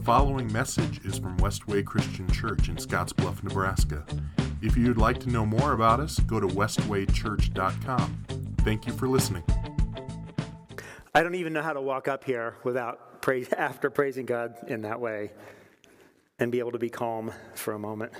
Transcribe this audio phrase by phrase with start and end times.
[0.00, 4.02] The following message is from Westway Christian Church in Scottsbluff, Nebraska.
[4.62, 8.24] If you'd like to know more about us, go to westwaychurch.com.
[8.60, 9.44] Thank you for listening.
[11.14, 14.80] I don't even know how to walk up here without praise, after praising God in
[14.82, 15.32] that way
[16.38, 18.14] and be able to be calm for a moment.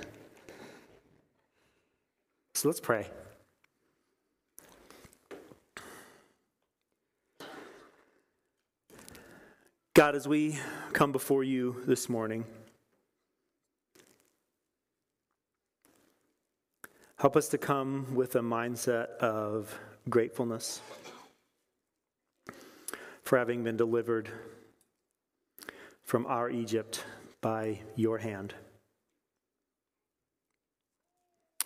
[2.53, 3.07] So let's pray.
[10.01, 10.57] God, as we
[10.93, 12.43] come before you this morning,
[17.17, 19.77] help us to come with a mindset of
[20.09, 20.81] gratefulness
[23.21, 24.27] for having been delivered
[26.01, 27.05] from our Egypt
[27.39, 28.55] by your hand.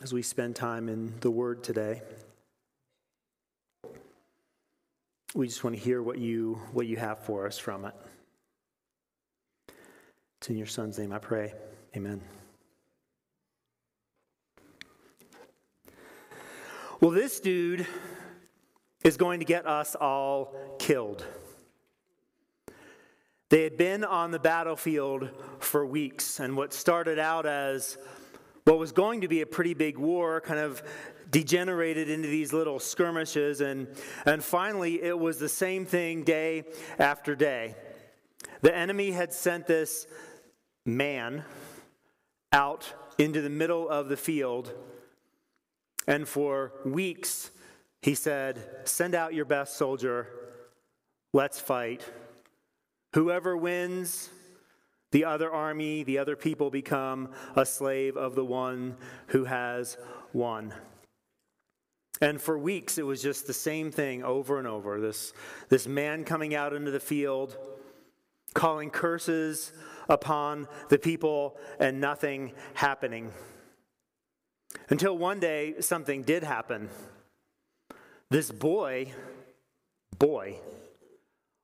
[0.04, 2.02] As we spend time in the Word today,
[5.34, 7.96] we just want to hear what you, what you have for us from it.
[10.40, 11.54] It's in your Son's name I pray.
[11.96, 12.22] Amen.
[17.02, 17.86] Well, this dude
[19.04, 21.26] is going to get us all killed.
[23.50, 27.98] They had been on the battlefield for weeks, and what started out as
[28.64, 30.82] what was going to be a pretty big war kind of
[31.30, 33.88] degenerated into these little skirmishes, and,
[34.26, 36.64] and finally it was the same thing day
[36.98, 37.76] after day.
[38.62, 40.08] The enemy had sent this
[40.86, 41.44] man
[42.52, 44.74] out into the middle of the field.
[46.08, 47.52] And for weeks,
[48.02, 50.28] he said, Send out your best soldier.
[51.34, 52.04] Let's fight.
[53.14, 54.30] Whoever wins,
[55.12, 59.98] the other army, the other people become a slave of the one who has
[60.34, 60.74] won.
[62.22, 65.02] And for weeks, it was just the same thing over and over.
[65.02, 65.34] This,
[65.70, 67.58] this man coming out into the field,
[68.56, 69.72] calling curses
[70.10, 73.32] upon the people and nothing happening.
[74.90, 76.90] Until one day, something did happen.
[78.32, 79.14] This boy,
[80.18, 80.60] boy,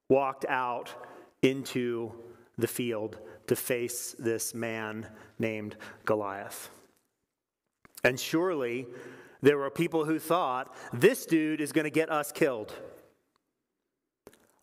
[0.10, 0.94] walked out
[1.42, 2.14] into
[2.58, 5.08] the field to face this man
[5.40, 5.76] named
[6.06, 6.70] Goliath.
[8.04, 8.88] And surely
[9.42, 12.74] there were people who thought, this dude is going to get us killed.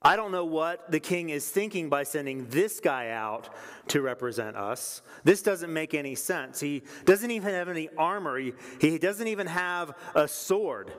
[0.01, 3.49] I don't know what the king is thinking by sending this guy out
[3.89, 5.03] to represent us.
[5.25, 6.61] This doesn't make any sense.
[6.61, 10.93] He doesn't even have any armor, he, he doesn't even have a sword.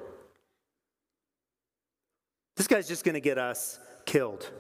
[2.58, 4.52] This guy's just going to get us killed.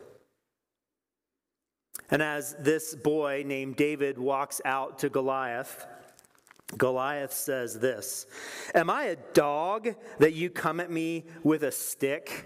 [2.10, 5.86] And as this boy named David walks out to Goliath,
[6.78, 8.26] Goliath says this
[8.74, 12.46] Am I a dog that you come at me with a stick?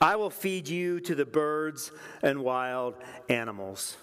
[0.00, 2.94] I will feed you to the birds and wild
[3.28, 3.96] animals.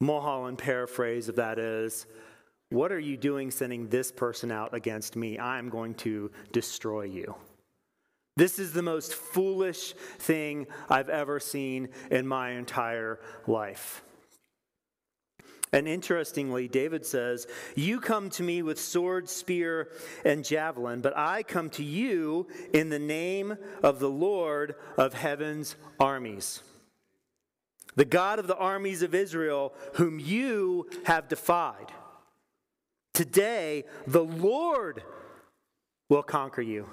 [0.00, 2.06] Mulholland paraphrase of that is
[2.70, 5.38] What are you doing sending this person out against me?
[5.38, 7.34] I'm going to destroy you.
[8.36, 14.02] This is the most foolish thing I've ever seen in my entire life.
[15.72, 19.88] And interestingly, David says, You come to me with sword, spear,
[20.24, 25.76] and javelin, but I come to you in the name of the Lord of heaven's
[26.00, 26.62] armies,
[27.94, 31.92] the God of the armies of Israel, whom you have defied.
[33.14, 35.02] Today, the Lord
[36.08, 36.88] will conquer you.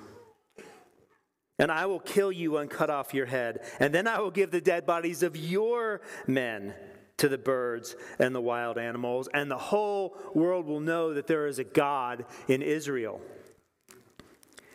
[1.59, 3.61] And I will kill you and cut off your head.
[3.79, 6.75] And then I will give the dead bodies of your men
[7.17, 11.47] to the birds and the wild animals, and the whole world will know that there
[11.47, 13.22] is a God in Israel.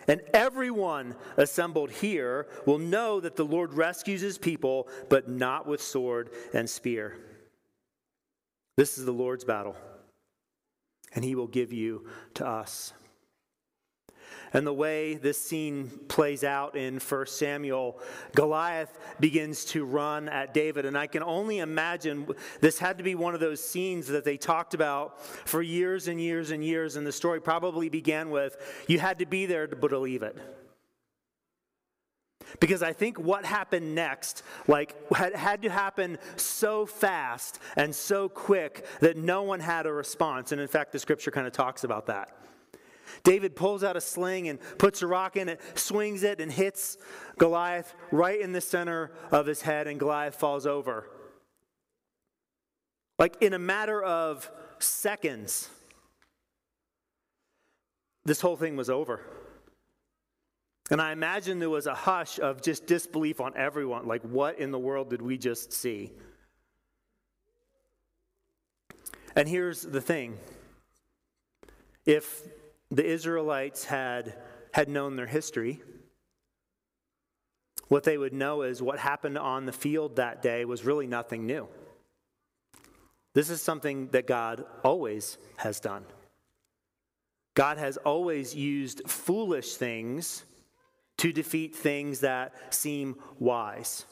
[0.09, 5.81] And everyone assembled here will know that the Lord rescues his people, but not with
[5.81, 7.17] sword and spear.
[8.77, 9.77] This is the Lord's battle,
[11.15, 12.93] and he will give you to us.
[14.53, 17.99] And the way this scene plays out in 1 Samuel,
[18.35, 20.85] Goliath begins to run at David.
[20.85, 22.27] And I can only imagine
[22.61, 26.21] this had to be one of those scenes that they talked about for years and
[26.21, 26.97] years and years.
[26.97, 28.57] And the story probably began with
[28.87, 30.37] you had to be there to believe it.
[32.61, 38.29] Because I think what happened next, like, had, had to happen so fast and so
[38.29, 40.53] quick that no one had a response.
[40.53, 42.37] And in fact, the scripture kind of talks about that.
[43.25, 46.97] David pulls out a sling and puts a rock in it, swings it, and hits
[47.39, 51.09] Goliath right in the center of his head, and Goliath falls over.
[53.19, 55.69] Like in a matter of seconds,
[58.25, 59.21] this whole thing was over.
[60.91, 64.07] And I imagine there was a hush of just disbelief on everyone.
[64.07, 66.13] Like, what in the world did we just see?
[69.35, 70.39] And here's the thing
[72.05, 72.43] if
[72.93, 74.35] the Israelites had,
[74.73, 75.81] had known their history,
[77.89, 81.47] what they would know is what happened on the field that day was really nothing
[81.47, 81.69] new.
[83.35, 86.05] This is something that God always has done.
[87.55, 90.45] God has always used foolish things
[91.19, 94.05] to defeat things that seem wise.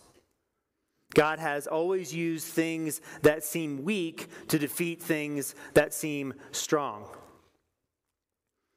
[1.14, 7.06] God has always used things that seem weak to defeat things that seem strong.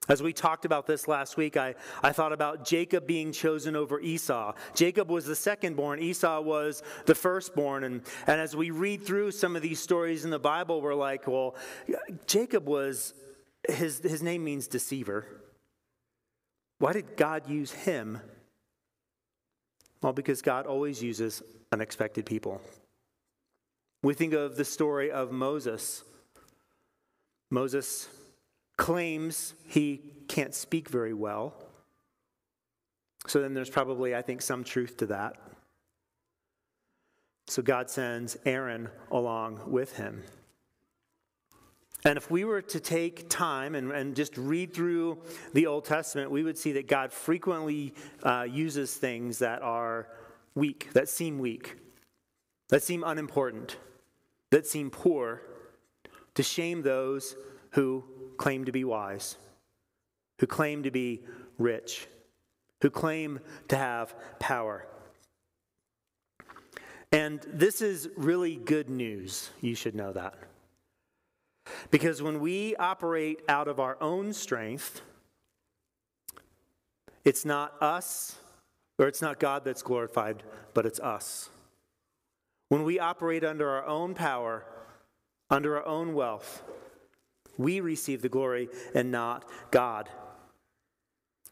[0.10, 4.02] As we talked about this last week, I, I thought about Jacob being chosen over
[4.02, 4.54] Esau.
[4.76, 7.86] Jacob was the second born, Esau was the firstborn.
[7.86, 11.26] And, and as we read through some of these stories in the Bible, we're like,
[11.26, 11.56] well,
[12.28, 13.14] Jacob was,
[13.70, 15.26] his, his name means deceiver.
[16.80, 18.20] Why did God use him?
[20.02, 21.42] Well, because God always uses
[21.72, 22.60] unexpected people.
[24.02, 26.04] We think of the story of Moses.
[27.50, 28.10] Moses
[28.78, 31.54] claims he can't speak very well.
[33.28, 35.38] So then there's probably, I think, some truth to that.
[37.48, 40.24] So God sends Aaron along with him.
[42.06, 45.20] And if we were to take time and, and just read through
[45.54, 47.94] the Old Testament, we would see that God frequently
[48.24, 50.10] uh, uses things that are
[50.54, 51.78] weak, that seem weak,
[52.70, 53.78] that seem unimportant,
[54.50, 55.44] that seem poor,
[56.36, 57.38] to shame those
[57.72, 58.04] who
[58.38, 59.38] claim to be wise,
[60.40, 61.24] who claim to be
[61.58, 62.08] rich,
[62.82, 63.40] who claim
[63.70, 64.86] to have power.
[67.12, 69.52] And this is really good news.
[69.62, 70.36] You should know that.
[71.92, 75.02] Because when we operate out of our own strength,
[77.24, 78.38] it's not us,
[79.00, 80.44] or it's not God that's glorified,
[80.74, 81.50] but it's us.
[82.70, 84.66] When we operate under our own power,
[85.50, 86.64] under our own wealth,
[87.58, 90.10] we receive the glory and not God.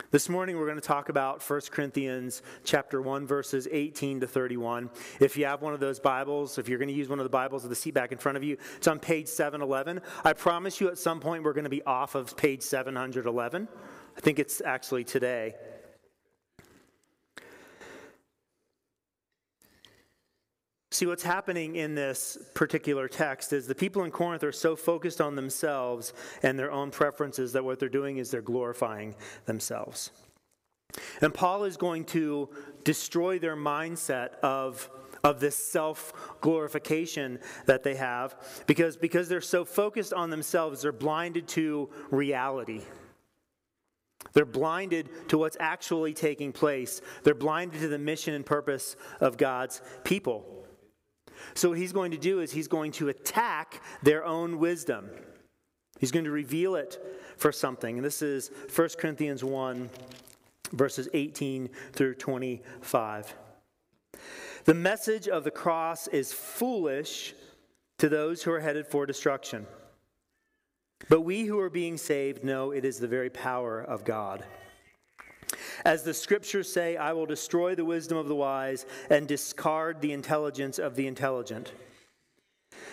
[0.09, 4.89] This morning we're going to talk about 1 Corinthians chapter 1 verses 18 to 31.
[5.19, 7.30] If you have one of those Bibles, if you're going to use one of the
[7.30, 10.01] Bibles with the seat back in front of you, it's on page 711.
[10.24, 13.68] I promise you at some point we're going to be off of page 711.
[14.18, 15.56] I think it's actually today.
[21.01, 25.19] See, what's happening in this particular text is the people in Corinth are so focused
[25.19, 26.13] on themselves
[26.44, 29.15] and their own preferences that what they're doing is they're glorifying
[29.48, 30.12] themselves.
[31.21, 32.50] And Paul is going to
[32.83, 34.92] destroy their mindset of,
[35.24, 38.36] of this self glorification that they have
[38.68, 42.81] because, because they're so focused on themselves, they're blinded to reality.
[44.33, 47.01] They're blinded to what's actually taking place.
[47.24, 50.60] They're blinded to the mission and purpose of God's people.
[51.53, 55.09] So, what he's going to do is he's going to attack their own wisdom.
[55.99, 56.99] He's going to reveal it
[57.38, 57.97] for something.
[57.97, 59.89] And this is 1 Corinthians 1,
[60.71, 63.35] verses 18 through 25.
[64.65, 67.33] The message of the cross is foolish
[67.97, 69.65] to those who are headed for destruction.
[71.09, 74.43] But we who are being saved know it is the very power of God.
[75.85, 80.13] As the scriptures say, I will destroy the wisdom of the wise and discard the
[80.13, 81.73] intelligence of the intelligent.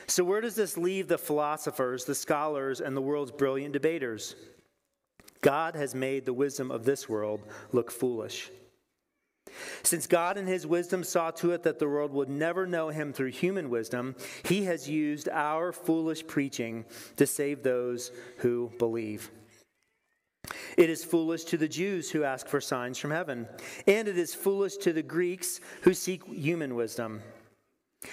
[0.06, 4.35] So, where does this leave the philosophers, the scholars, and the world's brilliant debaters?
[5.40, 7.42] God has made the wisdom of this world
[7.73, 8.50] look foolish.
[9.83, 13.12] Since God in his wisdom saw to it that the world would never know him
[13.12, 14.14] through human wisdom,
[14.45, 16.85] he has used our foolish preaching
[17.16, 19.30] to save those who believe.
[20.76, 23.49] It is foolish to the Jews who ask for signs from heaven,
[23.87, 27.21] and it is foolish to the Greeks who seek human wisdom.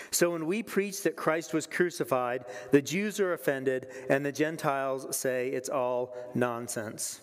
[0.10, 5.16] So when we preach that Christ was crucified, the Jews are offended, and the Gentiles
[5.16, 7.22] say it's all nonsense.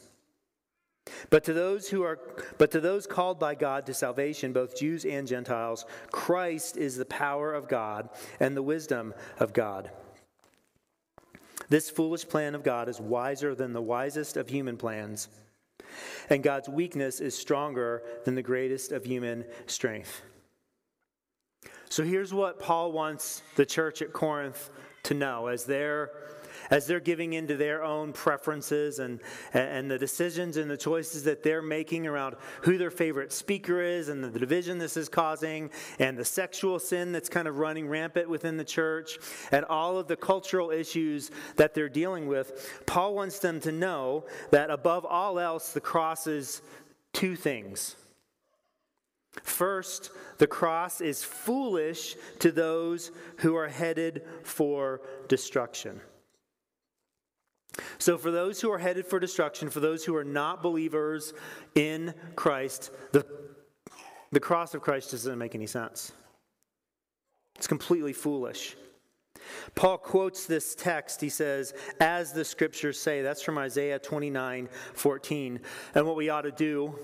[1.30, 2.20] But to those who are
[2.58, 7.04] but to those called by God to salvation, both Jews and Gentiles, Christ is the
[7.06, 9.90] power of God and the wisdom of God.
[11.72, 15.28] This foolish plan of God is wiser than the wisest of human plans,
[16.28, 20.20] and God's weakness is stronger than the greatest of human strength.
[21.88, 24.68] So here's what Paul wants the church at Corinth
[25.04, 26.10] to know as they're
[26.72, 29.20] as they're giving into their own preferences and,
[29.52, 34.08] and the decisions and the choices that they're making around who their favorite speaker is
[34.08, 38.26] and the division this is causing and the sexual sin that's kind of running rampant
[38.26, 39.18] within the church
[39.52, 44.24] and all of the cultural issues that they're dealing with, Paul wants them to know
[44.50, 46.62] that above all else, the cross is
[47.12, 47.96] two things.
[49.42, 56.00] First, the cross is foolish to those who are headed for destruction.
[57.98, 61.32] So, for those who are headed for destruction, for those who are not believers
[61.74, 63.24] in Christ, the,
[64.30, 66.12] the cross of Christ doesn't make any sense.
[67.56, 68.76] It's completely foolish.
[69.74, 71.20] Paul quotes this text.
[71.20, 73.22] He says, as the scriptures say.
[73.22, 75.60] That's from Isaiah 29 14.
[75.94, 76.94] And what we ought to do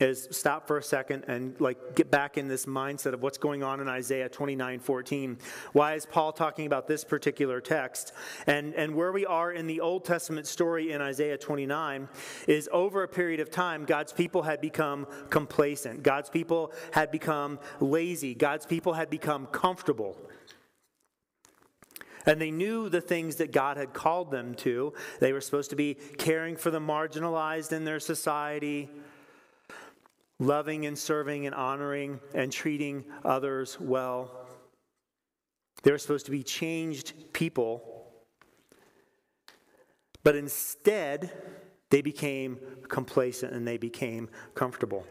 [0.00, 3.62] is stop for a second and like get back in this mindset of what's going
[3.62, 5.38] on in Isaiah 29 14.
[5.72, 8.12] Why is Paul talking about this particular text?
[8.46, 12.08] And, and where we are in the Old Testament story in Isaiah 29
[12.46, 16.02] is over a period of time, God's people had become complacent.
[16.02, 18.34] God's people had become lazy.
[18.34, 20.16] God's people had become comfortable.
[22.26, 24.92] And they knew the things that God had called them to.
[25.18, 28.90] They were supposed to be caring for the marginalized in their society,
[30.38, 34.46] loving and serving and honoring and treating others well.
[35.82, 37.82] They were supposed to be changed people.
[40.22, 41.32] But instead,
[41.90, 45.06] they became complacent and they became comfortable.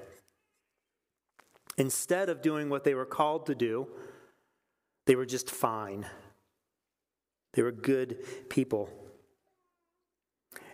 [1.78, 3.88] Instead of doing what they were called to do,
[5.06, 6.06] they were just fine.
[7.54, 8.90] They were good people.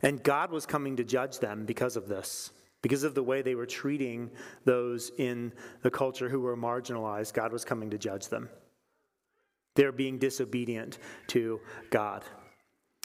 [0.02, 2.52] And God was coming to judge them because of this.
[2.84, 4.30] Because of the way they were treating
[4.66, 8.50] those in the culture who were marginalized, God was coming to judge them.
[9.76, 11.60] They're being disobedient to
[11.90, 12.24] God.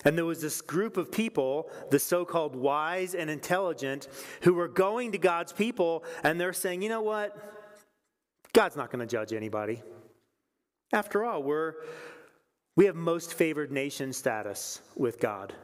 [0.05, 4.09] And there was this group of people, the so called wise and intelligent,
[4.43, 7.37] who were going to God's people and they're saying, you know what?
[8.53, 9.83] God's not going to judge anybody.
[10.93, 11.75] After all, we're,
[12.77, 15.55] we have most favored nation status with God.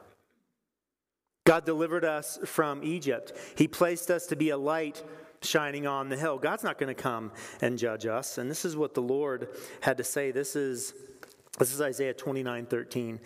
[1.45, 3.33] God delivered us from Egypt.
[3.57, 5.03] He placed us to be a light
[5.43, 6.39] shining on the hill.
[6.39, 8.39] God's not going to come and judge us.
[8.39, 9.49] And this is what the Lord
[9.81, 10.31] had to say.
[10.31, 10.95] This is
[11.59, 13.21] this is Isaiah 29, 13.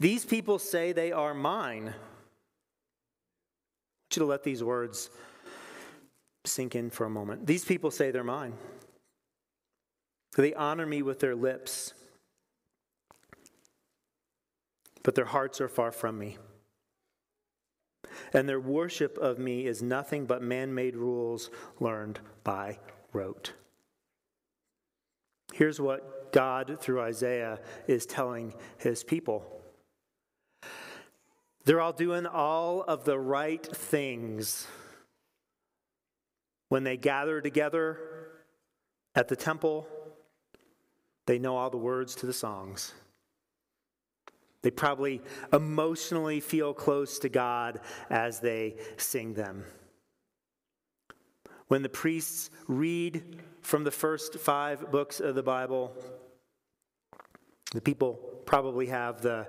[0.00, 1.82] These people say they are mine.
[1.82, 1.96] I want
[4.12, 5.10] you to let these words
[6.46, 7.46] sink in for a moment.
[7.46, 8.54] These people say they're mine.
[10.36, 11.92] They honor me with their lips
[15.04, 16.38] but their hearts are far from me.
[18.32, 22.78] And their worship of me is nothing but man made rules learned by
[23.12, 23.52] rote.
[25.52, 29.44] Here's what God, through Isaiah, is telling his people.
[31.64, 34.66] They're all doing all of the right things.
[36.68, 37.98] When they gather together
[39.14, 39.86] at the temple,
[41.26, 42.92] they know all the words to the songs.
[44.64, 45.20] They probably
[45.52, 49.64] emotionally feel close to God as they sing them.
[51.68, 55.94] When the priests read from the first five books of the Bible,
[57.72, 58.14] the people
[58.46, 59.48] probably have the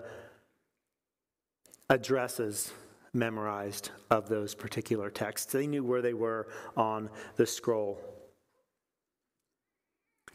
[1.89, 2.73] addresses
[3.13, 5.53] memorized of those particular texts.
[5.53, 8.01] They knew where they were on the scroll.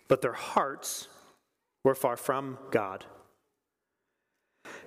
[0.08, 1.06] But their hearts
[1.84, 3.04] were far from God.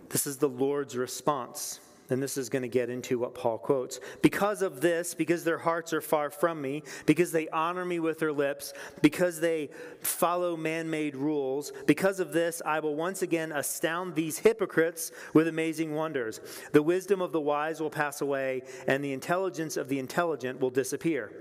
[0.10, 1.80] This is the Lord's response.
[2.10, 4.00] And this is going to get into what Paul quotes.
[4.22, 8.20] Because of this, because their hearts are far from me, because they honor me with
[8.20, 9.70] their lips, because they
[10.02, 15.48] follow man made rules, because of this, I will once again astound these hypocrites with
[15.48, 16.42] amazing wonders.
[16.74, 20.72] The wisdom of the wise will pass away, and the intelligence of the intelligent will
[20.72, 21.32] disappear.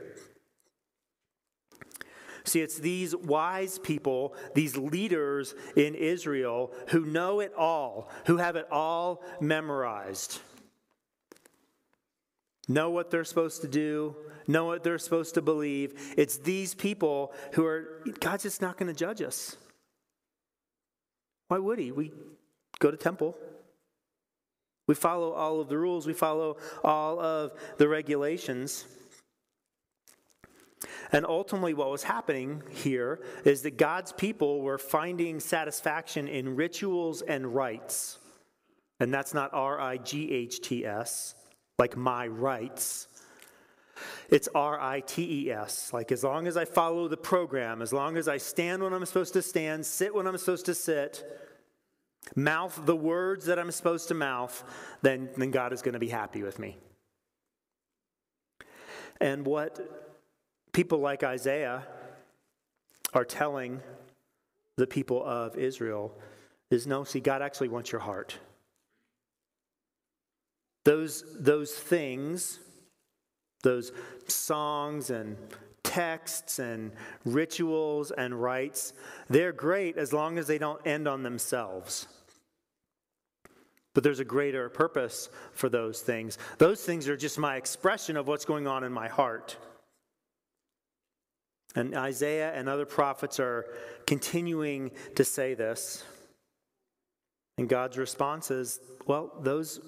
[2.45, 8.57] See, it's these wise people, these leaders in Israel who know it all, who have
[8.57, 10.41] it all memorized.
[12.69, 16.15] Know what they're supposed to do, know what they're supposed to believe.
[16.17, 19.57] It's these people who are, God's just not going to judge us.
[21.49, 21.93] Why would He?
[21.93, 22.13] We
[22.79, 23.37] go to temple.
[24.89, 26.07] We follow all of the rules.
[26.07, 28.85] We follow all of the regulations.
[31.12, 37.23] And ultimately, what was happening here is that God's people were finding satisfaction in rituals
[37.23, 38.19] and rites.
[39.01, 41.35] And that's not R I G H T S,
[41.79, 43.09] like my rights.
[44.31, 45.93] It's R I T E S.
[45.93, 49.05] Like, as long as I follow the program, as long as I stand when I'm
[49.05, 51.25] supposed to stand, sit when I'm supposed to sit,
[52.35, 54.65] mouth the words that I'm supposed to mouth,
[55.03, 56.79] then, then God is going to be happy with me.
[59.21, 60.01] And what
[60.73, 61.87] people like Isaiah
[63.14, 63.81] are telling
[64.76, 66.19] the people of Israel
[66.71, 68.38] is no, see, God actually wants your heart.
[70.85, 72.59] Those, those things,
[73.62, 73.93] those
[74.26, 75.37] songs and
[75.83, 76.93] texts and
[77.25, 78.95] rituals and rites,
[79.29, 82.09] they're great as long as they don't end on themselves.
[83.95, 86.38] But there's a greater purpose for those things.
[86.57, 89.59] Those things are just my expression of what's going on in my heart.
[91.75, 93.67] And Isaiah and other prophets are
[94.07, 96.05] continuing to say this.
[97.59, 99.81] And God's response is well, those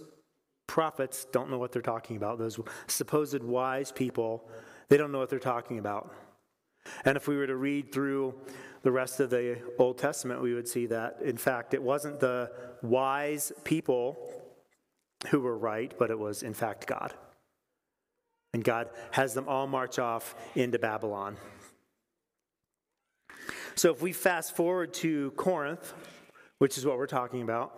[0.67, 2.38] prophets don't know what they're talking about.
[2.38, 4.49] Those supposed wise people,
[4.88, 6.14] they don't know what they're talking about.
[7.05, 8.35] And if we were to read through
[8.83, 12.50] the rest of the Old Testament, we would see that, in fact, it wasn't the
[12.83, 14.31] wise people
[15.31, 17.14] who were right, but it was, in fact, God.
[18.53, 21.37] And God has them all march off into Babylon.
[23.76, 25.93] So if we fast forward to Corinth,
[26.59, 27.76] which is what we're talking about,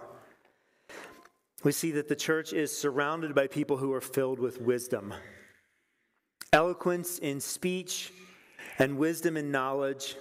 [1.64, 5.14] we see that the church is surrounded by people who are filled with wisdom.
[6.52, 8.12] Eloquence in speech
[8.78, 10.16] and wisdom in knowledge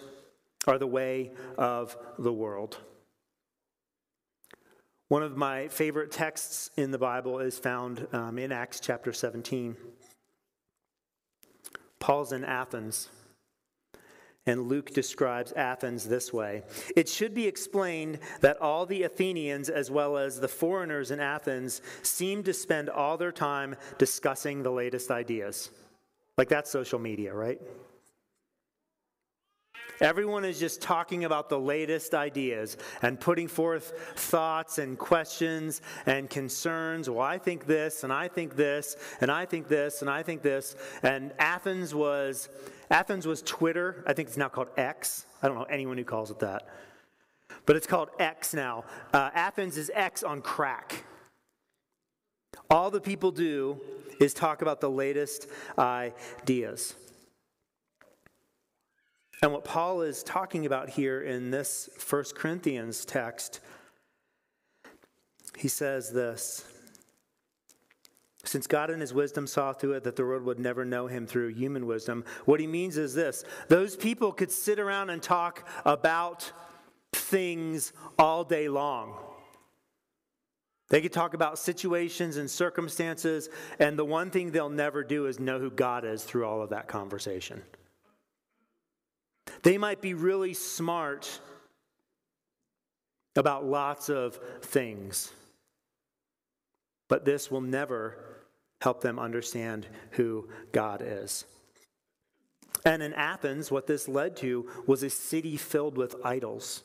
[0.65, 2.77] are the way of the world.
[5.10, 9.75] One of my favorite texts in the Bible is found um, in Acts chapter 17.
[12.00, 13.10] Paul's in Athens.
[14.48, 16.64] And Luke describes Athens this way
[16.96, 21.82] It should be explained that all the Athenians, as well as the foreigners in Athens,
[22.04, 25.72] seem to spend all their time discussing the latest ideas.
[26.38, 27.60] Like that's social media, right?
[30.02, 36.30] Everyone is just talking about the latest ideas and putting forth thoughts and questions and
[36.30, 37.10] concerns.
[37.10, 40.42] Well, I think this, and I think this, and I think this, and I think
[40.42, 40.75] this.
[41.02, 42.50] And Athens was
[42.89, 44.04] Athens was Twitter.
[44.06, 45.25] I think it's now called X.
[45.42, 46.68] I don't know anyone who calls it that.
[47.65, 48.86] But it's called X now.
[49.13, 51.04] Uh, Athens is X on crack.
[52.70, 53.80] All the people do
[54.20, 56.96] is talk about the latest ideas.
[59.42, 63.60] And what Paul is talking about here in this First Corinthians text,
[65.58, 66.65] he says this
[68.45, 71.27] since God in his wisdom saw through it that the world would never know him
[71.27, 75.67] through human wisdom, what he means is this those people could sit around and talk
[75.86, 76.51] about
[77.13, 79.17] things all day long.
[80.89, 85.39] They could talk about situations and circumstances, and the one thing they'll never do is
[85.39, 87.63] know who God is through all of that conversation.
[89.63, 91.39] They might be really smart
[93.36, 95.31] about lots of things,
[97.10, 98.35] but this will never
[98.86, 101.45] help them understand who God is.
[102.86, 106.84] And in Athens, what this led to was a city filled with idols.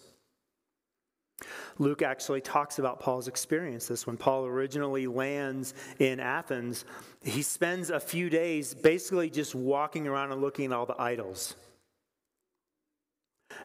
[1.79, 3.87] Luke actually talks about Paul's experience.
[3.87, 6.87] This when Paul originally lands in Athens,
[7.23, 11.55] he spends a few days basically just walking around and looking at all the idols.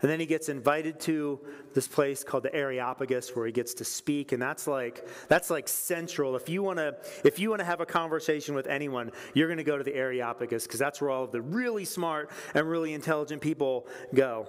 [0.02, 1.40] And then he gets invited to
[1.74, 5.68] this place called the Areopagus where he gets to speak and that's like that's like
[5.68, 6.36] central.
[6.36, 9.58] If you want to if you want to have a conversation with anyone, you're going
[9.58, 12.94] to go to the Areopagus because that's where all of the really smart and really
[12.94, 14.48] intelligent people go.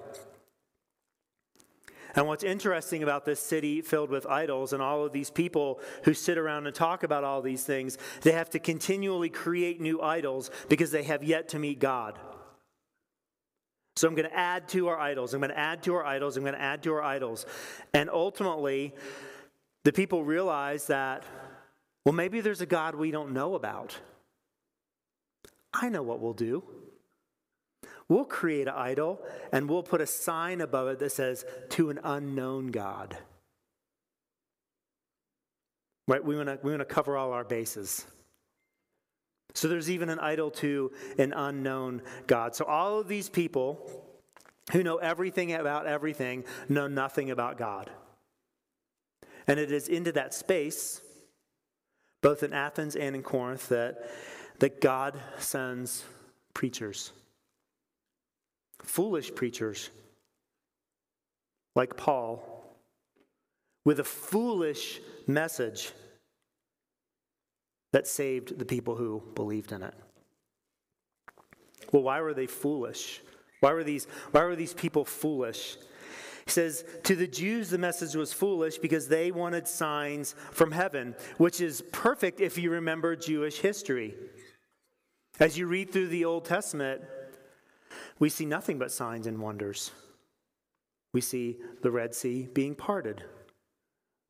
[2.17, 6.15] And what's interesting about this city filled with idols and all of these people who
[6.15, 10.51] sit around and talk about all these things, they have to continually create new idols
[10.71, 12.19] because they have yet to meet God.
[13.97, 15.33] So I'm going to add to our idols.
[15.33, 16.37] I'm going to add to our idols.
[16.37, 17.47] I'm going to add to our idols.
[17.95, 18.95] And ultimately,
[19.85, 21.25] the people realize that,
[22.05, 23.99] well, maybe there's a God we don't know about.
[25.73, 26.63] I know what we'll do.
[28.09, 31.99] We'll create an idol and we'll put a sign above it that says, to an
[32.05, 33.17] unknown God.
[36.07, 36.25] Right?
[36.25, 38.07] We want to we want to cover all our bases.
[39.57, 42.55] So there's even an idol to an unknown God.
[42.55, 43.91] So all of these people
[44.73, 47.91] who know everything about everything know nothing about God.
[49.47, 51.01] And it is into that space,
[52.21, 54.11] both in Athens and in Corinth, that,
[54.59, 56.05] that God sends
[56.53, 57.13] preachers,
[58.83, 59.89] foolish preachers
[61.75, 62.43] like Paul,
[63.87, 65.93] with a foolish message
[67.97, 69.95] that saved the people who believed in it.
[71.93, 73.23] Well, why were they foolish?
[73.61, 75.79] Why were these, why were these people foolish?
[76.45, 81.15] He says, To the Jews, the message was foolish because they wanted signs from heaven,
[81.39, 84.15] which is perfect if you remember Jewish history.
[85.41, 87.01] As you read through the Old Testament,
[88.19, 89.91] we see nothing but signs and wonders.
[91.15, 93.25] We see the Red Sea being parted.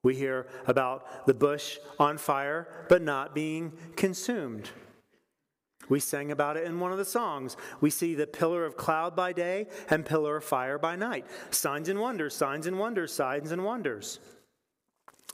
[0.07, 4.71] We hear about the bush on fire but not being consumed.
[5.88, 7.57] We sang about it in one of the songs.
[7.81, 11.27] We see the pillar of cloud by day and pillar of fire by night.
[11.51, 14.21] Signs and wonders, signs and wonders, signs and wonders.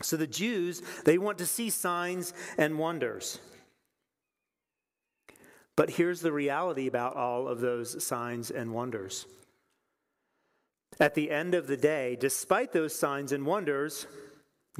[0.01, 3.41] So the Jews, they want to see signs and wonders.
[5.77, 9.27] But here's the reality about all of those signs and wonders.
[10.99, 14.07] At the end of the day, despite those signs and wonders,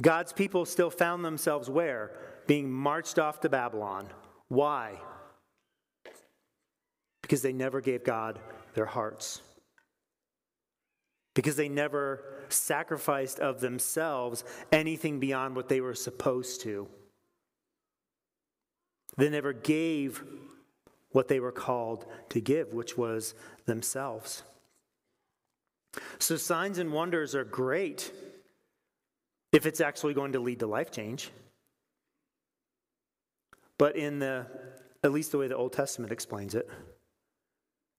[0.01, 2.11] God's people still found themselves where?
[2.47, 4.07] Being marched off to Babylon.
[4.47, 4.99] Why?
[7.21, 8.39] Because they never gave God
[8.73, 9.41] their hearts.
[11.35, 16.87] Because they never sacrificed of themselves anything beyond what they were supposed to.
[19.17, 20.23] They never gave
[21.11, 24.43] what they were called to give, which was themselves.
[26.17, 28.11] So, signs and wonders are great
[29.53, 31.29] if it's actually going to lead to life change.
[33.77, 34.47] But in the,
[35.03, 36.69] at least the way the Old Testament explains it,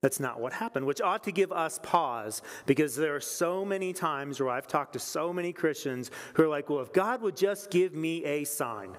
[0.03, 3.95] that's not what happened, which ought to give us pause because there are so many
[3.95, 7.37] times where I've talked to so many Christians who are like, well, if God would
[7.37, 8.97] just give me a sign,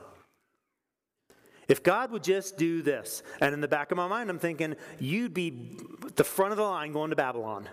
[1.67, 3.21] if God would just do this.
[3.41, 5.77] And in the back of my mind, I'm thinking, you'd be
[6.15, 7.67] the front of the line going to Babylon.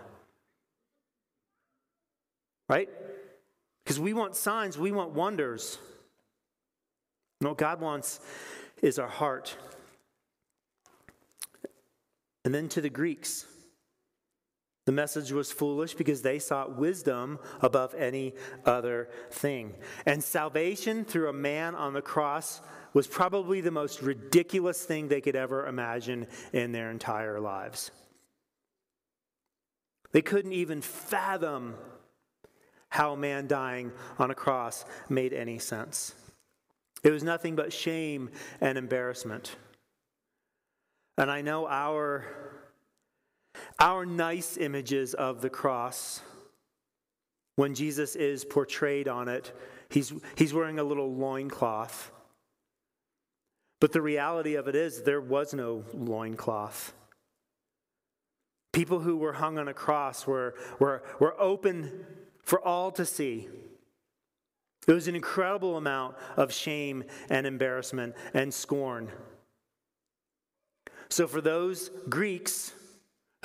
[2.69, 2.89] Right?
[3.83, 5.77] Because we want signs, we want wonders.
[7.41, 8.19] And what God wants
[8.81, 9.57] is our heart.
[12.45, 13.45] And then to the Greeks.
[14.85, 18.33] The message was foolish because they sought wisdom above any
[18.65, 19.73] other thing.
[20.05, 22.61] And salvation through a man on the cross
[22.93, 27.91] was probably the most ridiculous thing they could ever imagine in their entire lives.
[30.11, 31.75] They couldn't even fathom
[32.93, 36.13] how man dying on a cross made any sense.
[37.03, 38.29] It was nothing but shame
[38.61, 39.55] and embarrassment.
[41.17, 42.23] And I know our,
[43.79, 46.21] our nice images of the cross,
[47.55, 49.51] when Jesus is portrayed on it,
[49.89, 52.11] he's, he's wearing a little loincloth.
[53.81, 56.93] But the reality of it is, there was no loincloth.
[58.71, 62.05] People who were hung on a cross were, were, were open
[62.43, 63.47] for all to see.
[64.87, 69.09] It was an incredible amount of shame and embarrassment and scorn.
[71.09, 72.73] So, for those Greeks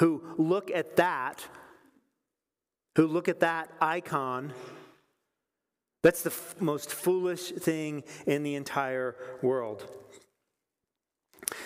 [0.00, 1.46] who look at that,
[2.96, 4.52] who look at that icon,
[6.02, 9.88] that's the f- most foolish thing in the entire world.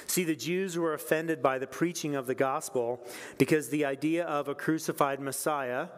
[0.07, 3.01] See, the Jews were offended by the preaching of the gospel
[3.38, 5.88] because the idea of a crucified Messiah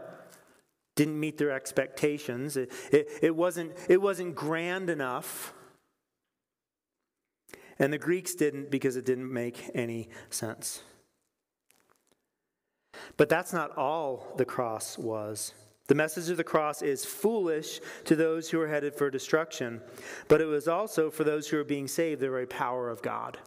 [0.96, 2.57] didn't meet their expectations.
[2.57, 5.52] It, it, it, wasn't, it wasn't grand enough.
[7.78, 10.83] And the Greeks didn't because it didn't make any sense.
[13.16, 15.54] But that's not all the cross was.
[15.87, 19.83] The message of the cross is foolish to those who are headed for destruction,
[20.28, 23.38] but it was also for those who are being saved the very power of God.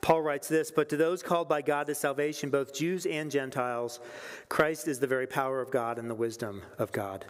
[0.00, 4.00] Paul writes this But to those called by God to salvation, both Jews and Gentiles,
[4.48, 7.26] Christ is the very power of God and the wisdom of God.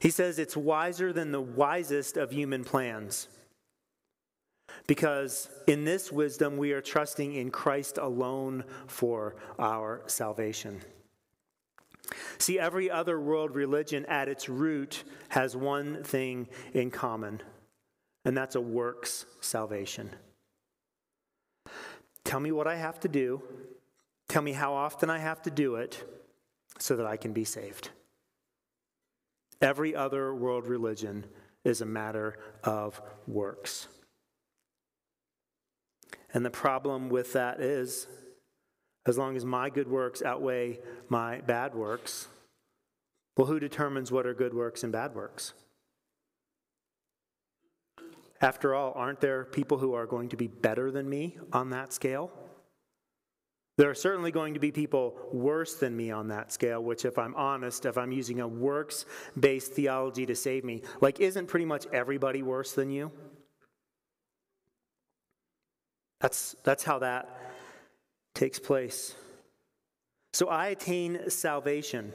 [0.00, 3.28] He says it's wiser than the wisest of human plans.
[4.86, 10.80] Because in this wisdom, we are trusting in Christ alone for our salvation.
[12.38, 17.42] See, every other world religion at its root has one thing in common,
[18.24, 20.10] and that's a works salvation.
[22.28, 23.42] Tell me what I have to do.
[24.28, 26.04] Tell me how often I have to do it
[26.78, 27.88] so that I can be saved.
[29.62, 31.24] Every other world religion
[31.64, 33.88] is a matter of works.
[36.34, 38.06] And the problem with that is,
[39.06, 42.28] as long as my good works outweigh my bad works,
[43.38, 45.54] well, who determines what are good works and bad works?
[48.40, 51.92] After all, aren't there people who are going to be better than me on that
[51.92, 52.30] scale?
[53.76, 57.16] There are certainly going to be people worse than me on that scale, which, if
[57.16, 59.06] I'm honest, if I'm using a works
[59.38, 63.12] based theology to save me, like, isn't pretty much everybody worse than you?
[66.20, 67.28] That's, that's how that
[68.34, 69.14] takes place.
[70.32, 72.12] So I attain salvation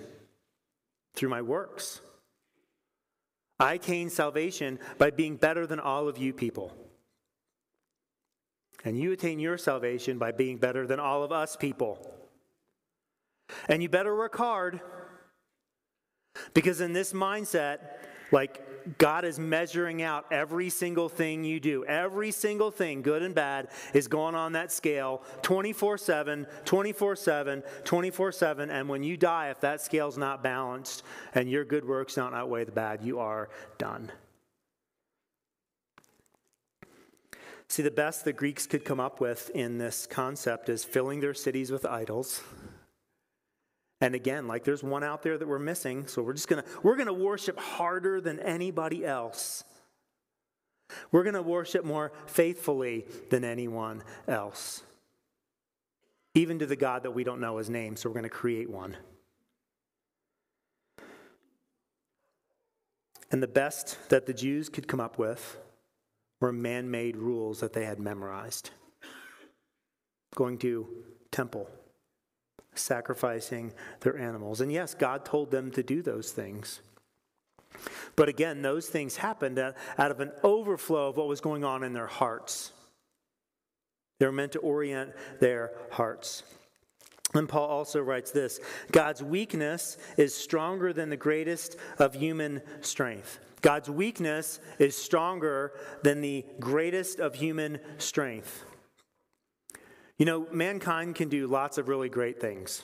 [1.16, 2.02] through my works.
[3.64, 6.76] I attain salvation by being better than all of you people.
[8.84, 12.14] And you attain your salvation by being better than all of us people.
[13.70, 14.82] And you better work hard
[16.54, 17.78] because in this mindset,
[18.34, 21.86] Like, God is measuring out every single thing you do.
[21.86, 27.64] Every single thing, good and bad, is going on that scale 24 7, 24 7,
[27.84, 28.70] 24 7.
[28.72, 31.04] And when you die, if that scale's not balanced
[31.36, 34.12] and your good works don't outweigh the bad, you are done.
[37.68, 41.36] See, the best the Greeks could come up with in this concept is filling their
[41.36, 42.42] cities with idols.
[44.04, 46.98] And again, like there's one out there that we're missing, so we're just gonna we're
[46.98, 49.64] gonna worship harder than anybody else.
[51.14, 54.84] We're gonna worship more faithfully than anyone else.
[56.36, 58.98] Even to the God that we don't know his name, so we're gonna create one.
[63.32, 65.58] And the best that the Jews could come up with
[66.42, 68.72] were man made rules that they had memorized.
[70.36, 70.90] Going to
[71.32, 71.70] temple,
[72.76, 74.62] sacrificing their animals.
[74.62, 76.82] And yes, God told them to do those things.
[78.16, 81.94] But again, those things happened out of an overflow of what was going on in
[81.94, 82.72] their hearts.
[84.20, 86.44] They were meant to orient their hearts.
[87.34, 88.60] And Paul also writes this
[88.92, 93.40] God's weakness is stronger than the greatest of human strength.
[93.62, 98.66] God's weakness is stronger than the greatest of human strength.
[100.18, 102.84] You know, mankind can do lots of really great things.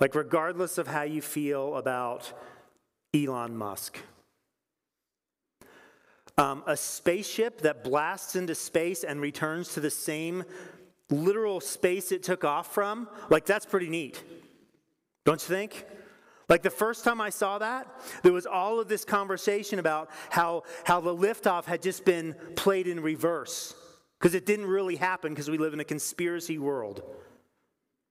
[0.00, 2.32] Like, regardless of how you feel about
[3.14, 3.98] Elon Musk,
[6.38, 10.44] um, a spaceship that blasts into space and returns to the same
[11.10, 14.22] literal space it took off from, like, that's pretty neat.
[15.24, 15.84] Don't you think?
[16.48, 17.86] Like the first time I saw that,
[18.22, 22.86] there was all of this conversation about how, how the liftoff had just been played
[22.86, 23.74] in reverse
[24.18, 27.02] because it didn't really happen because we live in a conspiracy world.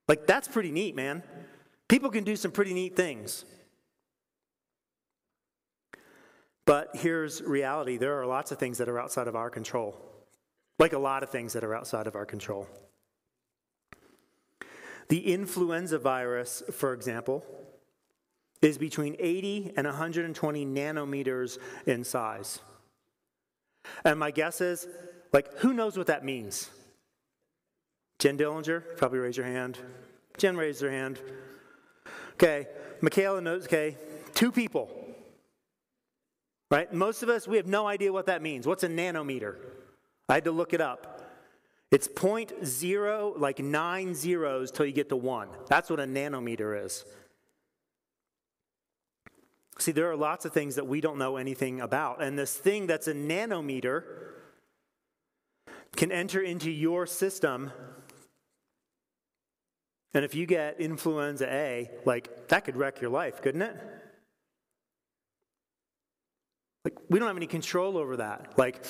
[0.06, 1.22] Like that's pretty neat, man.
[1.88, 3.44] People can do some pretty neat things.
[6.64, 9.96] But here's reality there are lots of things that are outside of our control,
[10.78, 12.66] like a lot of things that are outside of our control.
[15.08, 17.42] The influenza virus, for example,
[18.60, 22.60] is between 80 and 120 nanometers in size.
[24.04, 24.86] And my guess is,
[25.32, 26.70] like, who knows what that means?
[28.18, 29.78] Jen Dillinger, probably raise your hand.
[30.38, 31.20] Jen raised her hand.
[32.34, 32.66] Okay,
[33.00, 33.96] Michaela knows, okay,
[34.34, 34.90] two people.
[36.70, 36.92] Right?
[36.92, 38.66] Most of us, we have no idea what that means.
[38.66, 39.56] What's a nanometer?
[40.28, 41.22] I had to look it up.
[41.90, 45.48] It's point zero, like nine zeros till you get to one.
[45.68, 47.04] That's what a nanometer is.
[49.78, 52.20] See, there are lots of things that we don't know anything about.
[52.22, 54.02] And this thing that's a nanometer
[55.96, 57.72] can enter into your system.
[60.14, 63.76] And if you get influenza A, like that could wreck your life, couldn't it?
[66.84, 68.54] Like, we don't have any control over that.
[68.56, 68.84] Like,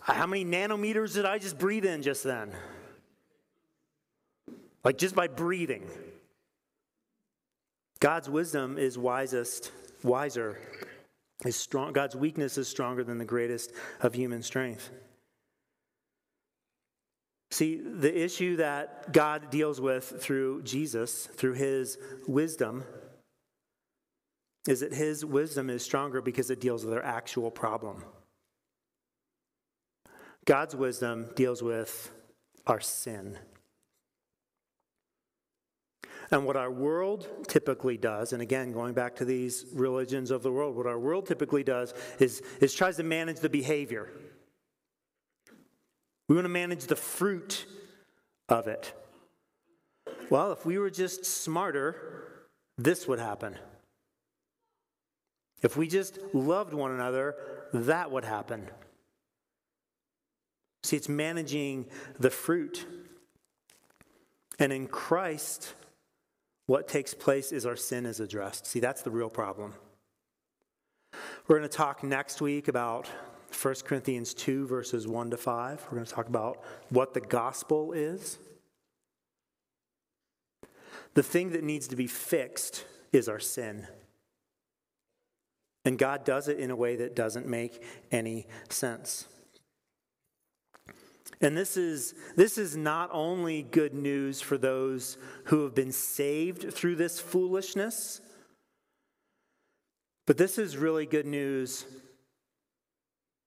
[0.00, 2.52] how many nanometers did I just breathe in just then?
[4.84, 5.86] Like, just by breathing.
[8.00, 9.72] God's wisdom is wisest
[10.02, 10.58] wiser.
[11.44, 14.90] Is strong, God's weakness is stronger than the greatest of human strength.
[17.50, 22.84] See, the issue that God deals with through Jesus, through his wisdom,
[24.66, 28.04] is that his wisdom is stronger because it deals with our actual problem.
[30.44, 32.10] God's wisdom deals with
[32.66, 33.38] our sin.
[36.30, 40.50] And what our world typically does, and again, going back to these religions of the
[40.50, 44.10] world, what our world typically does is, is tries to manage the behavior.
[46.28, 47.66] We want to manage the fruit
[48.48, 48.92] of it.
[50.30, 52.46] Well, if we were just smarter,
[52.78, 53.56] this would happen.
[55.62, 57.36] If we just loved one another,
[57.72, 58.68] that would happen.
[60.84, 61.86] See, it's managing
[62.18, 62.86] the fruit.
[64.58, 65.74] And in Christ,
[66.66, 68.66] what takes place is our sin is addressed.
[68.66, 69.74] See, that's the real problem.
[71.46, 73.08] We're going to talk next week about
[73.60, 75.86] 1 Corinthians 2, verses 1 to 5.
[75.86, 78.38] We're going to talk about what the gospel is.
[81.14, 83.86] The thing that needs to be fixed is our sin.
[85.86, 89.26] And God does it in a way that doesn't make any sense.
[91.40, 96.72] And this is, this is not only good news for those who have been saved
[96.72, 98.20] through this foolishness,
[100.26, 101.84] but this is really good news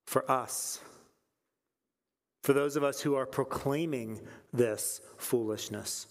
[0.10, 0.80] for us,
[2.42, 4.20] for those of us who are proclaiming
[4.52, 6.08] this foolishness.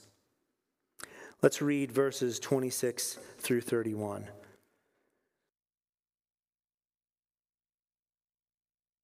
[1.42, 4.28] Let's read verses 26 through 31.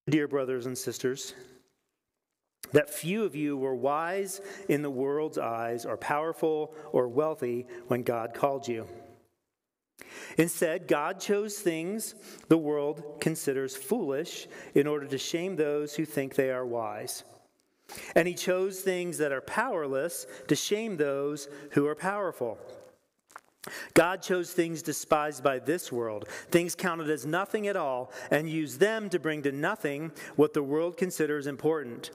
[0.09, 1.35] Dear brothers and sisters,
[2.71, 8.05] that few of you were wise in the world's eyes, or powerful, or wealthy when
[8.05, 8.87] God called you.
[10.39, 12.15] Instead, God chose things
[12.49, 17.25] the world considers foolish in order to shame those who think they are wise.
[18.15, 22.59] And He chose things that are powerless to shame those who are powerful.
[23.95, 28.79] God chose things despised by this world, things counted as nothing at all, and used
[28.79, 32.11] them to bring to nothing what the world considers important.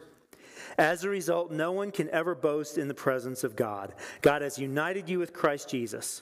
[0.78, 3.94] As a result, no one can ever boast in the presence of God.
[4.22, 6.22] God has united you with Christ Jesus.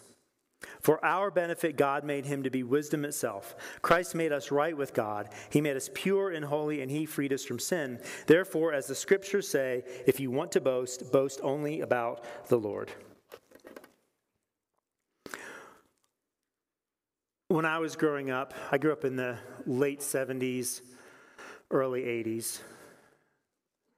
[0.81, 3.55] For our benefit, God made him to be wisdom itself.
[3.81, 5.29] Christ made us right with God.
[5.51, 7.99] He made us pure and holy, and he freed us from sin.
[8.25, 12.91] Therefore, as the scriptures say, if you want to boast, boast only about the Lord.
[17.49, 20.81] When I was growing up, I grew up in the late 70s,
[21.71, 22.59] early 80s,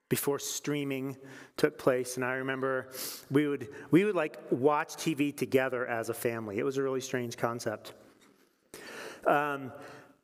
[0.10, 1.16] before streaming
[1.56, 2.16] took place.
[2.16, 2.90] And I remember
[3.30, 6.58] we would, we would like watch TV together as a family.
[6.58, 7.94] It was a really strange concept.
[9.26, 9.72] Um,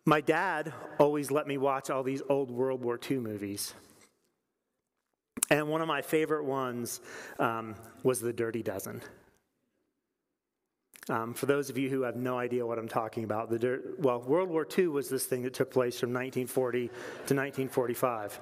[0.05, 3.73] my dad always let me watch all these old World War II movies.
[5.49, 7.01] And one of my favorite ones
[7.39, 9.01] um, was The Dirty Dozen.
[11.07, 14.21] Um, for those of you who have no idea what I'm talking about, the, well,
[14.21, 16.93] World War II was this thing that took place from 1940 to
[17.35, 18.39] 1945.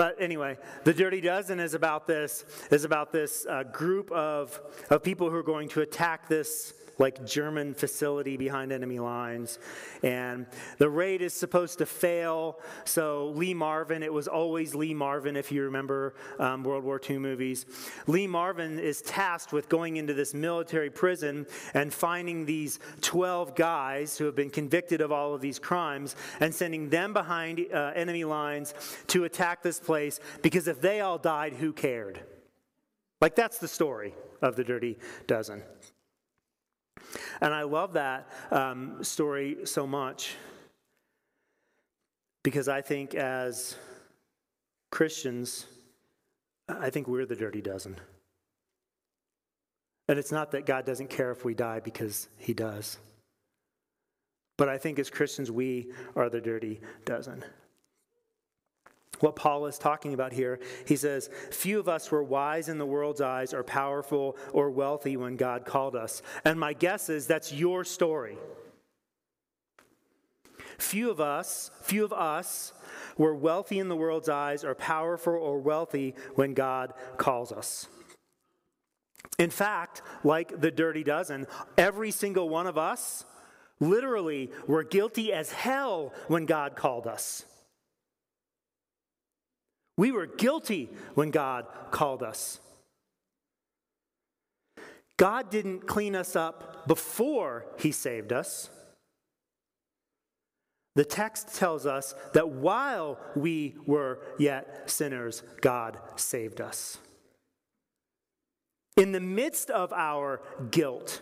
[0.00, 4.58] But anyway, the Dirty Dozen is about this is about this uh, group of
[4.88, 9.58] of people who are going to attack this like German facility behind enemy lines.
[10.02, 10.46] And
[10.78, 12.60] the raid is supposed to fail.
[12.84, 17.18] So Lee Marvin, it was always Lee Marvin, if you remember um, World War II
[17.18, 17.64] movies.
[18.06, 24.18] Lee Marvin is tasked with going into this military prison and finding these 12 guys
[24.18, 28.24] who have been convicted of all of these crimes and sending them behind uh, enemy
[28.24, 28.74] lines
[29.06, 32.20] to attack this place because if they all died, who cared?
[33.22, 35.62] Like, that's the story of the Dirty Dozen.
[37.40, 40.36] And I love that um, story so much
[42.42, 43.76] because I think as
[44.90, 45.66] Christians,
[46.68, 47.96] I think we're the dirty dozen.
[50.08, 52.98] And it's not that God doesn't care if we die because He does.
[54.56, 57.44] But I think as Christians, we are the dirty dozen
[59.20, 60.58] what Paul is talking about here.
[60.86, 65.16] He says, Few of us were wise in the world's eyes, or powerful, or wealthy
[65.16, 66.22] when God called us.
[66.44, 68.36] And my guess is that's your story.
[70.78, 72.72] Few of us, few of us
[73.18, 77.86] were wealthy in the world's eyes, or powerful, or wealthy when God calls us.
[79.38, 83.24] In fact, like the dirty dozen, every single one of us
[83.78, 87.44] literally were guilty as hell when God called us.
[90.00, 92.58] We were guilty when God called us.
[95.18, 98.70] God didn't clean us up before He saved us.
[100.94, 106.96] The text tells us that while we were yet sinners, God saved us.
[108.96, 111.20] In the midst of our guilt,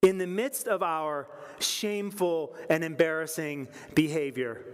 [0.00, 4.64] in the midst of our shameful and embarrassing behavior,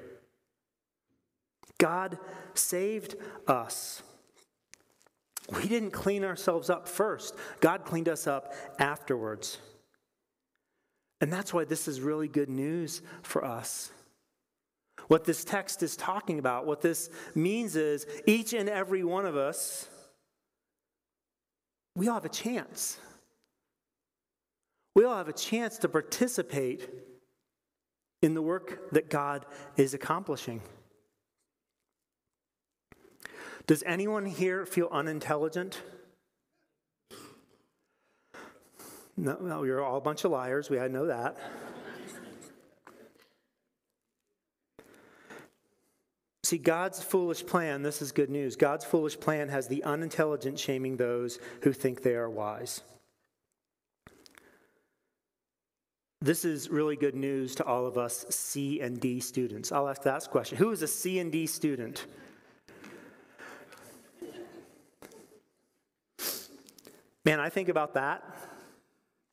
[1.79, 2.19] God
[2.55, 4.03] saved us.
[5.55, 9.59] We didn't clean ourselves up first, God cleaned us up afterwards.
[11.21, 13.91] And that's why this is really good news for us.
[15.09, 19.37] What this text is talking about, what this means is each and every one of
[19.37, 19.89] us,
[21.95, 22.99] we all have a chance.
[24.95, 26.89] We all have a chance to participate
[28.21, 30.61] in the work that God is accomplishing.
[33.67, 35.83] Does anyone here feel unintelligent?
[39.17, 40.71] No, no, you're all a bunch of liars.
[40.71, 41.37] We had know that.
[46.45, 48.55] See, God's foolish plan, this is good news.
[48.55, 52.83] God's foolish plan has the unintelligent shaming those who think they are wise.
[56.21, 59.73] This is really good news to all of us C and D students.
[59.73, 60.57] I'll ask that question.
[60.57, 62.07] Who is a C and D student?
[67.27, 68.23] Man, I think about that.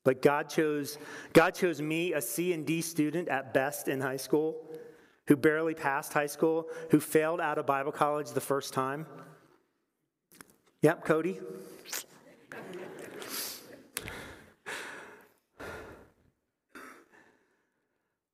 [0.04, 0.98] Like God chose,
[1.32, 4.56] God chose me, a C and D student at best in high school,
[5.28, 9.06] who barely passed high school, who failed out of Bible college the first time.
[10.82, 11.38] Yep, Cody.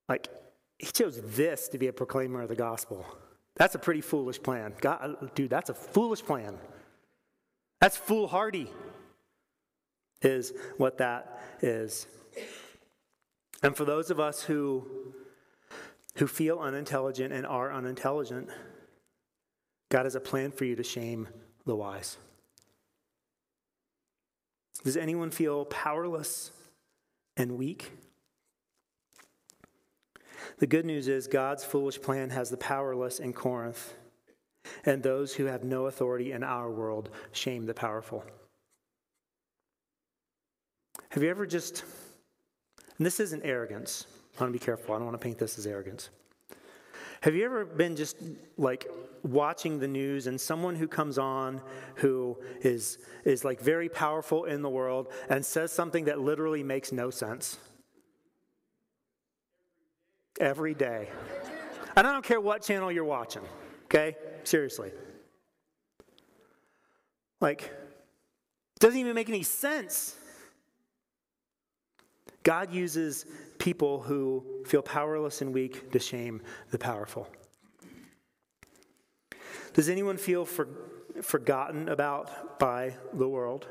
[0.09, 0.27] Like,
[0.79, 3.07] he chose this to be a proclaimer of the gospel.
[3.55, 4.73] That's a pretty foolish plan.
[4.81, 6.59] God, dude, that's a foolish plan.
[7.81, 8.69] That's foolhardy,
[10.23, 12.07] is what that is.
[13.63, 14.87] And for those of us who,
[16.17, 18.49] who feel unintelligent and are unintelligent,
[19.91, 21.29] God has a plan for you to shame
[21.67, 22.17] the wise.
[24.83, 26.53] Does anyone feel powerless
[27.37, 27.93] and weak?
[30.59, 33.95] The good news is God's foolish plan has the powerless in Corinth,
[34.85, 38.25] and those who have no authority in our world shame the powerful.
[41.11, 41.85] Have you ever just,
[42.97, 44.07] and this isn't arrogance,
[44.39, 46.11] I want to be careful, I don't want to paint this as arrogance.
[47.23, 48.17] Have you ever been just
[48.57, 48.87] like
[49.23, 51.61] watching the news and someone who comes on
[51.97, 56.93] who is is like very powerful in the world and says something that literally makes
[56.93, 57.59] no sense?
[60.39, 61.11] Every day.
[61.97, 63.43] And I don't care what channel you're watching,
[63.85, 64.17] okay?
[64.45, 64.91] Seriously.
[67.41, 67.71] Like,
[68.79, 70.17] doesn't even make any sense.
[72.43, 73.27] God uses
[73.59, 77.29] people who feel powerless and weak to shame the powerful.
[79.75, 80.69] Does anyone feel for,
[81.23, 83.67] forgotten about by the world?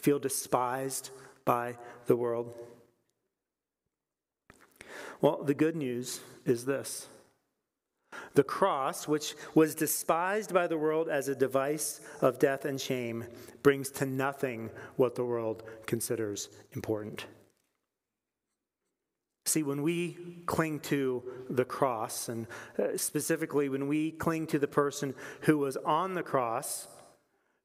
[0.00, 1.10] Feel despised
[1.44, 2.52] by the world?
[5.20, 7.08] Well, the good news is this
[8.34, 13.24] the cross, which was despised by the world as a device of death and shame,
[13.62, 17.26] brings to nothing what the world considers important.
[19.46, 22.48] See, when we cling to the cross, and
[22.78, 26.88] uh, specifically when we cling to the person who was on the cross,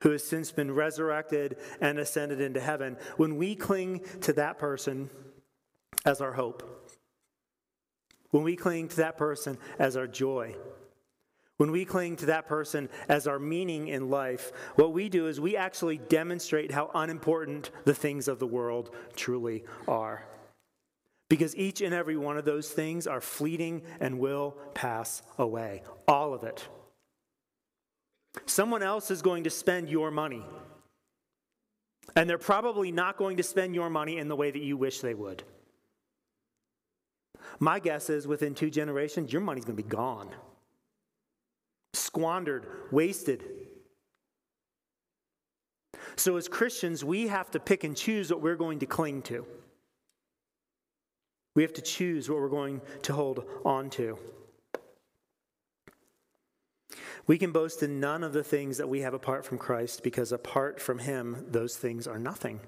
[0.02, 5.10] who has since been resurrected and ascended into heaven, when we cling to that person
[6.06, 6.81] as our hope,
[8.32, 10.56] when we cling to that person as our joy,
[11.58, 15.40] when we cling to that person as our meaning in life, what we do is
[15.40, 20.26] we actually demonstrate how unimportant the things of the world truly are.
[21.30, 25.84] Because each and every one of those things are fleeting and will pass away.
[26.08, 26.68] All of it.
[28.48, 30.44] Someone else is going to spend your money.
[32.16, 35.02] And they're probably not going to spend your money in the way that you wish
[35.02, 35.44] they would.
[37.60, 40.30] My guess is within two generations, your money's going to be gone,
[41.94, 43.44] squandered, wasted.
[46.16, 49.46] So, as Christians, we have to pick and choose what we're going to cling to.
[51.56, 54.18] We have to choose what we're going to hold on to.
[57.28, 60.32] We can boast in none of the things that we have apart from Christ because
[60.32, 62.60] apart from Him, those things are nothing.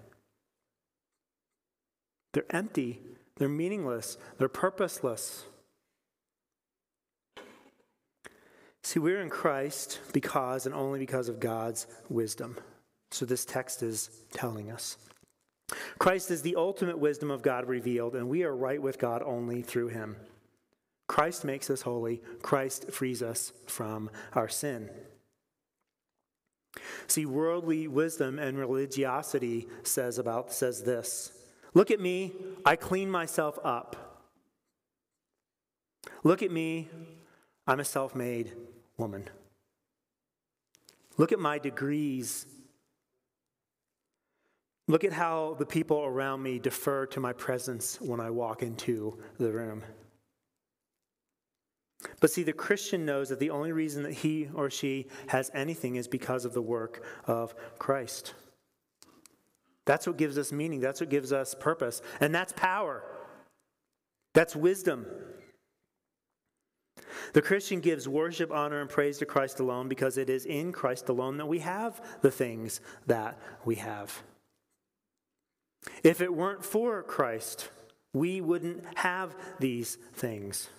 [2.34, 3.02] They're empty
[3.38, 5.46] they're meaningless, they're purposeless.
[8.84, 12.58] See, we're in Christ because and only because of God's wisdom.
[13.12, 14.98] So this text is telling us.
[15.98, 19.62] Christ is the ultimate wisdom of God revealed, and we are right with God only
[19.62, 20.18] through him.
[21.08, 24.90] Christ makes us holy, Christ frees us from our sin.
[27.08, 31.32] See, worldly wisdom and religiosity says about says this
[31.74, 32.34] Look at me,
[32.66, 34.22] I clean myself up.
[36.24, 36.90] Look at me,
[37.68, 38.54] I'm a self made
[38.98, 39.30] woman.
[41.18, 42.46] Look at my degrees.
[44.88, 49.18] Look at how the people around me defer to my presence when I walk into
[49.38, 49.84] the room.
[52.20, 55.96] But see, the Christian knows that the only reason that he or she has anything
[55.96, 58.34] is because of the work of Christ.
[59.86, 60.80] That's what gives us meaning.
[60.80, 62.02] That's what gives us purpose.
[62.20, 63.04] And that's power.
[64.34, 65.06] That's wisdom.
[67.34, 71.10] The Christian gives worship, honor, and praise to Christ alone because it is in Christ
[71.10, 74.24] alone that we have the things that we have.
[76.04, 77.70] If it weren't for Christ,
[78.14, 80.70] we wouldn't have these things.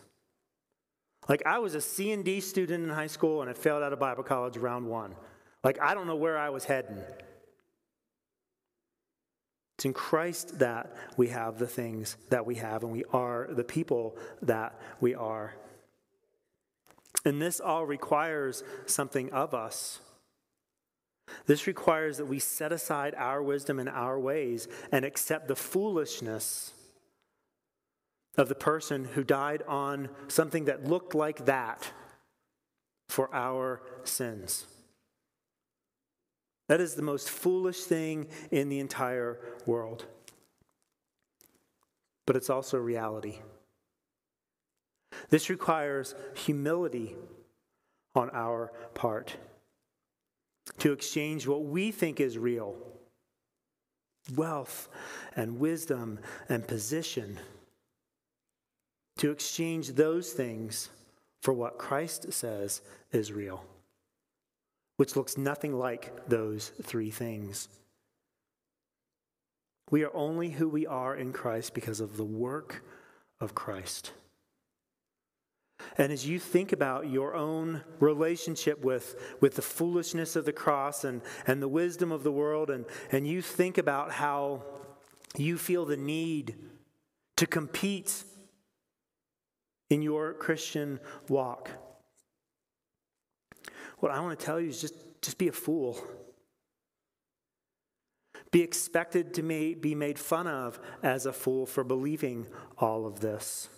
[1.28, 3.92] Like I was a C and D student in high school and I failed out
[3.92, 5.14] of Bible college round one.
[5.62, 6.98] Like I don't know where I was heading.
[9.76, 13.64] It's in Christ that we have the things that we have, and we are the
[13.64, 15.54] people that we are.
[17.24, 20.00] And this all requires something of us.
[21.46, 26.72] This requires that we set aside our wisdom and our ways and accept the foolishness
[28.36, 31.90] of the person who died on something that looked like that
[33.08, 34.66] for our sins.
[36.68, 40.06] That is the most foolish thing in the entire world.
[42.26, 43.38] but it's also reality.
[45.30, 47.16] This requires humility
[48.14, 49.36] on our part
[50.78, 52.76] to exchange what we think is real
[54.34, 54.88] wealth
[55.36, 57.38] and wisdom and position
[59.18, 60.88] to exchange those things
[61.42, 62.80] for what Christ says
[63.12, 63.62] is real,
[64.96, 67.68] which looks nothing like those three things.
[69.90, 72.84] We are only who we are in Christ because of the work
[73.40, 74.12] of Christ.
[75.98, 81.04] And as you think about your own relationship with, with the foolishness of the cross
[81.04, 84.62] and, and the wisdom of the world, and, and you think about how
[85.36, 86.56] you feel the need
[87.36, 88.24] to compete
[89.90, 91.70] in your Christian walk,
[94.04, 95.98] what I want to tell you is just, just be a fool.
[98.50, 102.46] Be expected to be made fun of as a fool for believing
[102.76, 103.70] all of this.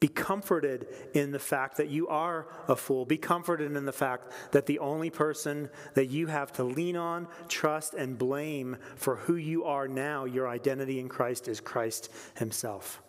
[0.00, 3.04] Be comforted in the fact that you are a fool.
[3.04, 7.28] Be comforted in the fact that the only person that you have to lean on,
[7.46, 13.00] trust, and blame for who you are now, your identity in Christ, is Christ Himself.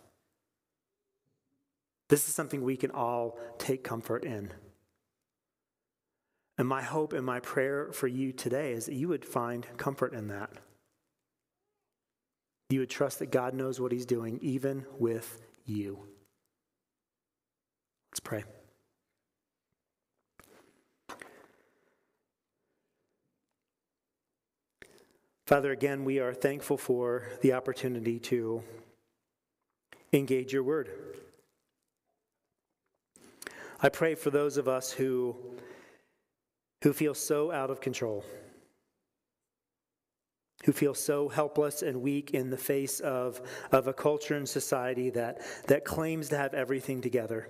[2.08, 4.52] This is something we can all take comfort in.
[6.58, 10.12] And my hope and my prayer for you today is that you would find comfort
[10.12, 10.50] in that.
[12.70, 15.98] You would trust that God knows what He's doing, even with you.
[18.10, 18.44] Let's pray.
[25.46, 28.62] Father, again, we are thankful for the opportunity to
[30.12, 30.90] engage your word.
[33.80, 35.36] I pray for those of us who,
[36.82, 38.24] who feel so out of control,
[40.64, 45.10] who feel so helpless and weak in the face of, of a culture and society
[45.10, 47.48] that, that claims to have everything together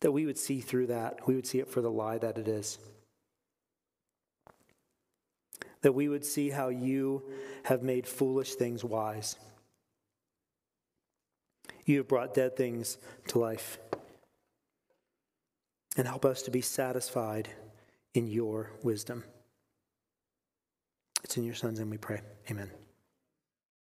[0.00, 1.26] that we would see through that.
[1.26, 2.78] We would see it for the lie that it is.
[5.82, 7.22] That we would see how you
[7.64, 9.36] have made foolish things wise.
[11.84, 13.78] You have brought dead things to life.
[15.96, 17.48] And help us to be satisfied
[18.14, 19.24] in your wisdom.
[21.24, 22.22] It's in your Son's name we pray.
[22.50, 22.70] Amen.